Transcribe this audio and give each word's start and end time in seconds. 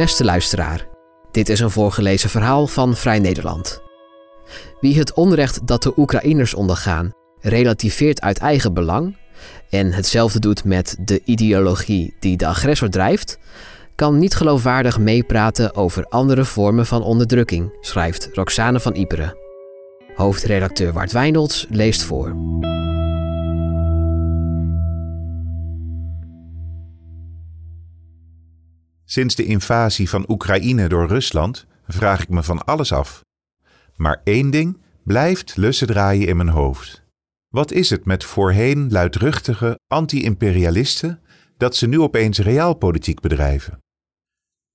Beste 0.00 0.24
luisteraar, 0.24 0.86
dit 1.30 1.48
is 1.48 1.60
een 1.60 1.70
voorgelezen 1.70 2.30
verhaal 2.30 2.66
van 2.66 2.96
Vrij 2.96 3.18
Nederland. 3.18 3.82
Wie 4.80 4.98
het 4.98 5.14
onrecht 5.14 5.66
dat 5.66 5.82
de 5.82 5.92
Oekraïners 5.96 6.54
ondergaan 6.54 7.12
relativeert 7.40 8.20
uit 8.20 8.38
eigen 8.38 8.74
belang 8.74 9.16
en 9.70 9.92
hetzelfde 9.92 10.38
doet 10.38 10.64
met 10.64 10.96
de 11.00 11.20
ideologie 11.24 12.16
die 12.20 12.36
de 12.36 12.46
agressor 12.46 12.88
drijft, 12.88 13.38
kan 13.94 14.18
niet 14.18 14.34
geloofwaardig 14.34 14.98
meepraten 14.98 15.74
over 15.74 16.04
andere 16.04 16.44
vormen 16.44 16.86
van 16.86 17.02
onderdrukking, 17.02 17.78
schrijft 17.80 18.28
Roxane 18.32 18.80
van 18.80 18.94
Iperen. 18.94 19.36
Hoofdredacteur 20.14 20.92
Wart 20.92 21.12
Wijndels 21.12 21.66
leest 21.70 22.02
voor. 22.02 22.36
Sinds 29.10 29.34
de 29.34 29.44
invasie 29.44 30.08
van 30.08 30.24
Oekraïne 30.28 30.88
door 30.88 31.06
Rusland 31.08 31.66
vraag 31.86 32.22
ik 32.22 32.28
me 32.28 32.42
van 32.42 32.64
alles 32.64 32.92
af. 32.92 33.24
Maar 33.96 34.20
één 34.24 34.50
ding 34.50 34.80
blijft 35.04 35.56
lussen 35.56 35.86
draaien 35.86 36.28
in 36.28 36.36
mijn 36.36 36.48
hoofd. 36.48 37.02
Wat 37.48 37.72
is 37.72 37.90
het 37.90 38.04
met 38.04 38.24
voorheen 38.24 38.90
luidruchtige 38.90 39.78
anti-imperialisten 39.86 41.20
dat 41.56 41.76
ze 41.76 41.86
nu 41.86 42.00
opeens 42.00 42.38
realpolitiek 42.38 43.20
bedrijven? 43.20 43.78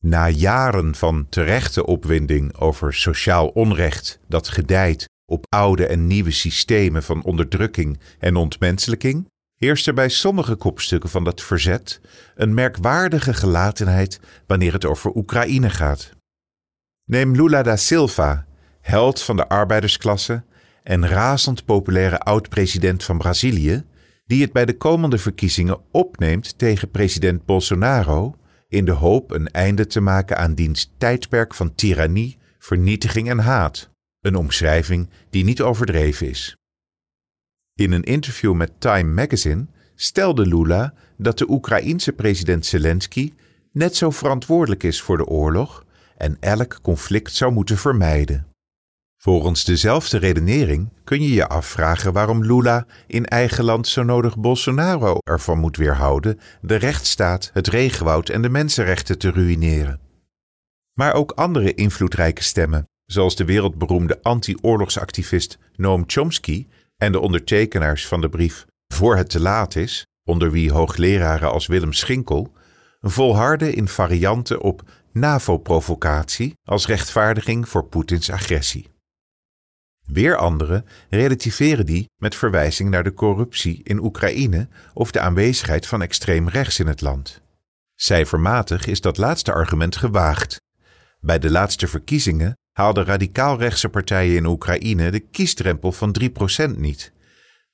Na 0.00 0.28
jaren 0.28 0.94
van 0.94 1.26
terechte 1.28 1.86
opwinding 1.86 2.56
over 2.56 2.94
sociaal 2.94 3.48
onrecht 3.48 4.20
dat 4.28 4.48
gedijt 4.48 5.08
op 5.26 5.46
oude 5.48 5.86
en 5.86 6.06
nieuwe 6.06 6.30
systemen 6.30 7.02
van 7.02 7.24
onderdrukking 7.24 8.00
en 8.18 8.36
ontmenselijking, 8.36 9.28
heerst 9.60 9.86
er 9.86 9.94
bij 9.94 10.08
sommige 10.08 10.54
kopstukken 10.54 11.10
van 11.10 11.24
dat 11.24 11.42
verzet 11.42 12.00
een 12.34 12.54
merkwaardige 12.54 13.34
gelatenheid 13.34 14.20
wanneer 14.46 14.72
het 14.72 14.84
over 14.84 15.16
Oekraïne 15.16 15.70
gaat. 15.70 16.10
Neem 17.04 17.34
Lula 17.34 17.62
da 17.62 17.76
Silva, 17.76 18.46
held 18.80 19.22
van 19.22 19.36
de 19.36 19.48
arbeidersklasse 19.48 20.44
en 20.82 21.06
razend 21.06 21.64
populaire 21.64 22.18
oud-president 22.18 23.04
van 23.04 23.18
Brazilië, 23.18 23.84
die 24.26 24.42
het 24.42 24.52
bij 24.52 24.64
de 24.64 24.76
komende 24.76 25.18
verkiezingen 25.18 25.80
opneemt 25.90 26.58
tegen 26.58 26.90
president 26.90 27.44
Bolsonaro 27.44 28.34
in 28.68 28.84
de 28.84 28.92
hoop 28.92 29.30
een 29.30 29.48
einde 29.48 29.86
te 29.86 30.00
maken 30.00 30.36
aan 30.36 30.54
diens 30.54 30.92
tijdperk 30.98 31.54
van 31.54 31.74
tirannie, 31.74 32.38
vernietiging 32.58 33.28
en 33.28 33.38
haat, 33.38 33.90
een 34.20 34.36
omschrijving 34.36 35.10
die 35.30 35.44
niet 35.44 35.62
overdreven 35.62 36.28
is. 36.28 36.59
In 37.80 37.92
een 37.92 38.02
interview 38.02 38.54
met 38.54 38.72
Time 38.78 39.12
Magazine 39.12 39.66
stelde 39.94 40.46
Lula 40.46 40.94
dat 41.16 41.38
de 41.38 41.50
Oekraïense 41.50 42.12
president 42.12 42.66
Zelensky 42.66 43.32
net 43.72 43.96
zo 43.96 44.10
verantwoordelijk 44.10 44.82
is 44.82 45.00
voor 45.00 45.16
de 45.16 45.26
oorlog 45.26 45.84
en 46.16 46.36
elk 46.40 46.78
conflict 46.82 47.34
zou 47.34 47.52
moeten 47.52 47.78
vermijden. 47.78 48.46
Volgens 49.16 49.64
dezelfde 49.64 50.18
redenering 50.18 50.88
kun 51.04 51.22
je 51.22 51.32
je 51.32 51.48
afvragen 51.48 52.12
waarom 52.12 52.44
Lula 52.44 52.86
in 53.06 53.26
eigen 53.26 53.64
land 53.64 53.88
zo 53.88 54.02
nodig 54.02 54.38
Bolsonaro 54.38 55.18
ervan 55.24 55.58
moet 55.58 55.76
weerhouden 55.76 56.40
de 56.60 56.76
rechtsstaat, 56.76 57.50
het 57.52 57.66
regenwoud 57.66 58.28
en 58.28 58.42
de 58.42 58.48
mensenrechten 58.48 59.18
te 59.18 59.30
ruïneren. 59.30 60.00
Maar 60.92 61.14
ook 61.14 61.30
andere 61.30 61.74
invloedrijke 61.74 62.42
stemmen, 62.42 62.88
zoals 63.06 63.36
de 63.36 63.44
wereldberoemde 63.44 64.18
anti-oorlogsactivist 64.22 65.58
Noam 65.76 66.04
Chomsky 66.06 66.66
en 67.00 67.12
de 67.12 67.20
ondertekenaars 67.20 68.06
van 68.06 68.20
de 68.20 68.28
brief 68.28 68.66
Voor 68.88 69.16
het 69.16 69.30
te 69.30 69.40
laat 69.40 69.76
is, 69.76 70.06
onder 70.24 70.50
wie 70.50 70.72
hoogleraren 70.72 71.50
als 71.50 71.66
Willem 71.66 71.92
Schinkel, 71.92 72.52
volharden 73.00 73.74
in 73.74 73.88
varianten 73.88 74.60
op 74.60 74.82
NAVO-provocatie 75.12 76.54
als 76.62 76.86
rechtvaardiging 76.86 77.68
voor 77.68 77.84
Poetins 77.84 78.30
agressie. 78.30 78.88
Weer 80.06 80.36
anderen 80.36 80.84
relativeren 81.10 81.86
die 81.86 82.10
met 82.16 82.34
verwijzing 82.34 82.90
naar 82.90 83.04
de 83.04 83.14
corruptie 83.14 83.80
in 83.82 84.02
Oekraïne 84.02 84.68
of 84.94 85.10
de 85.10 85.20
aanwezigheid 85.20 85.86
van 85.86 86.02
extreem 86.02 86.48
rechts 86.48 86.78
in 86.78 86.86
het 86.86 87.00
land. 87.00 87.40
Cijfermatig 87.94 88.86
is 88.86 89.00
dat 89.00 89.18
laatste 89.18 89.52
argument 89.52 89.96
gewaagd. 89.96 90.60
Bij 91.20 91.38
de 91.38 91.50
laatste 91.50 91.88
verkiezingen 91.88 92.58
haalden 92.72 93.04
radicaal-rechtse 93.04 93.88
partijen 93.88 94.36
in 94.36 94.46
Oekraïne 94.46 95.10
de 95.10 95.20
kiesdrempel 95.20 95.92
van 95.92 96.16
3% 96.20 96.76
niet, 96.76 97.12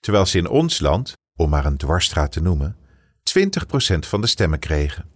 terwijl 0.00 0.26
ze 0.26 0.38
in 0.38 0.48
ons 0.48 0.80
land, 0.80 1.12
om 1.36 1.50
maar 1.50 1.64
een 1.64 1.76
dwarsstraat 1.76 2.32
te 2.32 2.42
noemen, 2.42 2.76
20% 3.38 3.98
van 3.98 4.20
de 4.20 4.26
stemmen 4.26 4.58
kregen. 4.58 5.10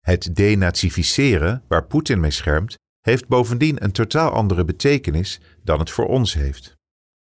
Het 0.00 0.36
denazificeren, 0.36 1.62
waar 1.68 1.84
Poetin 1.84 2.20
mee 2.20 2.30
schermt, 2.30 2.78
heeft 3.00 3.28
bovendien 3.28 3.84
een 3.84 3.92
totaal 3.92 4.30
andere 4.30 4.64
betekenis 4.64 5.40
dan 5.64 5.78
het 5.78 5.90
voor 5.90 6.06
ons 6.06 6.34
heeft. 6.34 6.78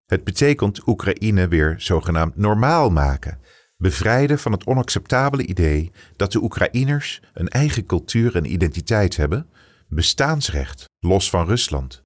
Het 0.06 0.24
betekent 0.24 0.88
Oekraïne 0.88 1.48
weer 1.48 1.76
zogenaamd 1.78 2.36
normaal 2.38 2.90
maken, 2.90 3.40
bevrijden 3.78 4.40
van 4.40 4.52
het 4.52 4.66
onacceptabele 4.66 5.46
idee 5.46 5.92
dat 6.16 6.32
de 6.32 6.44
Oekraïners 6.44 7.22
een 7.34 7.48
eigen 7.48 7.86
cultuur 7.86 8.36
en 8.36 8.52
identiteit 8.52 9.16
hebben, 9.16 9.50
bestaansrecht, 9.88 10.86
los 11.00 11.30
van 11.30 11.46
Rusland. 11.46 12.02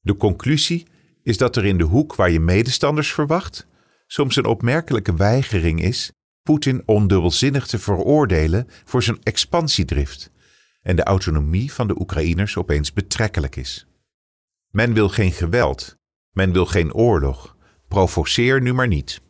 De 0.00 0.16
conclusie 0.16 0.86
is 1.22 1.36
dat 1.36 1.56
er 1.56 1.64
in 1.64 1.78
de 1.78 1.84
hoek 1.84 2.14
waar 2.14 2.30
je 2.30 2.40
medestanders 2.40 3.12
verwacht, 3.12 3.66
soms 4.06 4.36
een 4.36 4.44
opmerkelijke 4.44 5.16
weigering 5.16 5.82
is 5.82 6.12
Poetin 6.42 6.82
ondubbelzinnig 6.84 7.66
te 7.66 7.78
veroordelen 7.78 8.66
voor 8.84 9.02
zijn 9.02 9.22
expansiedrift 9.22 10.30
en 10.82 10.96
de 10.96 11.02
autonomie 11.02 11.72
van 11.72 11.86
de 11.86 12.00
Oekraïners 12.00 12.56
opeens 12.56 12.92
betrekkelijk 12.92 13.56
is. 13.56 13.86
Men 14.70 14.92
wil 14.92 15.08
geen 15.08 15.32
geweld, 15.32 15.96
men 16.30 16.52
wil 16.52 16.66
geen 16.66 16.94
oorlog, 16.94 17.56
provoceer 17.88 18.60
nu 18.60 18.72
maar 18.72 18.86
niet. 18.86 19.20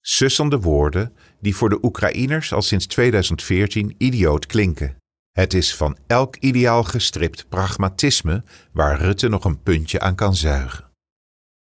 Sussende 0.00 0.60
woorden 0.60 1.16
die 1.40 1.56
voor 1.56 1.68
de 1.68 1.78
Oekraïners 1.82 2.52
al 2.52 2.62
sinds 2.62 2.86
2014 2.86 3.94
idioot 3.98 4.46
klinken. 4.46 4.99
Het 5.40 5.54
is 5.54 5.74
van 5.76 5.96
elk 6.06 6.36
ideaal 6.36 6.84
gestript 6.84 7.48
pragmatisme 7.48 8.44
waar 8.72 9.00
Rutte 9.00 9.28
nog 9.28 9.44
een 9.44 9.62
puntje 9.62 10.00
aan 10.00 10.14
kan 10.14 10.34
zuigen. 10.34 10.90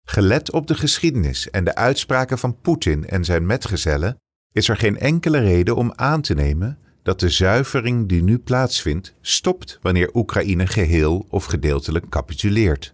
Gelet 0.07 0.51
op 0.51 0.68
de 0.68 0.75
geschiedenis 0.75 1.50
en 1.50 1.63
de 1.63 1.75
uitspraken 1.75 2.38
van 2.38 2.62
Poetin 2.62 3.07
en 3.07 3.25
zijn 3.25 3.46
metgezellen, 3.46 4.18
is 4.51 4.69
er 4.69 4.78
geen 4.78 4.97
enkele 4.97 5.40
reden 5.40 5.75
om 5.75 5.94
aan 5.96 6.22
te 6.22 6.34
nemen 6.34 6.79
dat 7.03 7.19
de 7.19 7.29
zuivering 7.29 8.09
die 8.09 8.24
nu 8.24 8.40
plaatsvindt 8.40 9.16
stopt 9.22 9.80
wanneer 9.81 10.09
Oekraïne 10.13 10.68
geheel 10.68 11.25
of 11.30 11.45
gedeeltelijk 11.45 12.09
capituleert. 12.09 12.94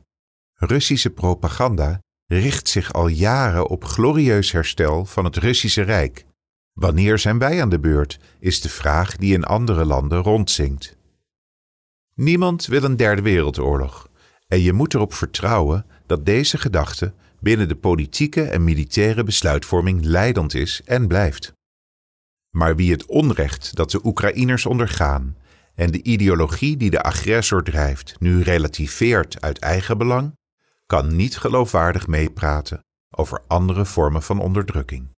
Russische 0.54 1.10
propaganda 1.10 2.00
richt 2.26 2.70
zich 2.70 2.94
al 2.94 3.08
jaren 3.08 3.68
op 3.68 3.84
glorieus 3.84 4.52
herstel 4.52 5.06
van 5.06 5.26
het 5.26 5.38
Russische 5.38 5.82
Rijk. 5.82 6.26
Wanneer 6.80 7.20
zijn 7.20 7.40
wij 7.40 7.62
aan 7.62 7.70
de 7.70 7.80
beurt, 7.80 8.20
is 8.40 8.62
de 8.62 8.70
vraag 8.70 9.16
die 9.16 9.34
in 9.34 9.44
andere 9.44 9.86
landen 9.86 10.22
rondzinkt. 10.22 10.98
Niemand 12.16 12.66
wil 12.66 12.84
een 12.84 12.98
derde 12.98 13.22
wereldoorlog 13.22 14.10
en 14.48 14.62
je 14.62 14.74
moet 14.74 14.94
erop 14.94 15.14
vertrouwen 15.14 15.86
dat 16.06 16.26
deze 16.26 16.58
gedachte 16.58 17.14
binnen 17.40 17.68
de 17.68 17.76
politieke 17.76 18.44
en 18.44 18.64
militaire 18.64 19.24
besluitvorming 19.24 20.04
leidend 20.04 20.54
is 20.54 20.82
en 20.86 21.08
blijft. 21.08 21.54
Maar 22.50 22.76
wie 22.76 22.92
het 22.92 23.06
onrecht 23.06 23.76
dat 23.76 23.92
de 23.92 24.06
Oekraïners 24.06 24.66
ondergaan 24.66 25.38
en 25.76 25.92
de 25.92 26.04
ideologie 26.04 26.78
die 26.78 26.90
de 26.90 27.02
agressor 27.02 27.64
drijft 27.64 28.16
nu 28.20 28.42
relativeert 28.42 29.42
uit 29.42 29.60
eigen 29.60 29.98
belang, 29.98 30.38
kan 30.86 31.16
niet 31.16 31.38
geloofwaardig 31.38 32.08
meepraten 32.08 32.84
over 33.10 33.42
andere 33.48 33.86
vormen 33.86 34.24
van 34.24 34.40
onderdrukking. 34.40 35.18